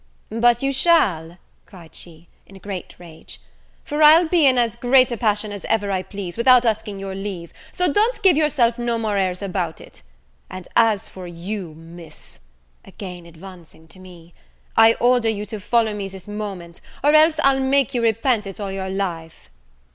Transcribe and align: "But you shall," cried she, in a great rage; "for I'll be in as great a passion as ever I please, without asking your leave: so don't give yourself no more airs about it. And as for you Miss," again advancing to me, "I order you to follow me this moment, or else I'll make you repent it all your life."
"But 0.31 0.63
you 0.63 0.73
shall," 0.73 1.37
cried 1.67 1.93
she, 1.93 2.27
in 2.47 2.55
a 2.55 2.59
great 2.59 2.95
rage; 2.97 3.39
"for 3.83 4.01
I'll 4.01 4.27
be 4.27 4.47
in 4.47 4.57
as 4.57 4.75
great 4.75 5.11
a 5.11 5.15
passion 5.15 5.51
as 5.51 5.63
ever 5.65 5.91
I 5.91 6.01
please, 6.01 6.37
without 6.37 6.65
asking 6.65 6.99
your 6.99 7.13
leave: 7.13 7.53
so 7.71 7.93
don't 7.93 8.19
give 8.23 8.35
yourself 8.35 8.79
no 8.79 8.97
more 8.97 9.15
airs 9.17 9.43
about 9.43 9.79
it. 9.79 10.01
And 10.49 10.67
as 10.75 11.07
for 11.07 11.27
you 11.27 11.75
Miss," 11.75 12.39
again 12.83 13.27
advancing 13.27 13.87
to 13.89 13.99
me, 13.99 14.33
"I 14.75 14.93
order 14.95 15.29
you 15.29 15.45
to 15.45 15.59
follow 15.59 15.93
me 15.93 16.07
this 16.07 16.27
moment, 16.27 16.81
or 17.03 17.13
else 17.13 17.39
I'll 17.43 17.59
make 17.59 17.93
you 17.93 18.01
repent 18.01 18.47
it 18.47 18.59
all 18.59 18.71
your 18.71 18.89
life." 18.89 19.51